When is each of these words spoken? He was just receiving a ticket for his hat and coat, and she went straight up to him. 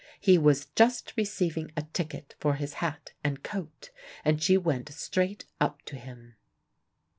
He 0.19 0.39
was 0.39 0.65
just 0.75 1.13
receiving 1.15 1.71
a 1.77 1.83
ticket 1.83 2.33
for 2.39 2.55
his 2.55 2.73
hat 2.81 3.11
and 3.23 3.43
coat, 3.43 3.91
and 4.25 4.41
she 4.41 4.57
went 4.57 4.89
straight 4.91 5.45
up 5.59 5.83
to 5.83 5.95
him. 5.95 6.37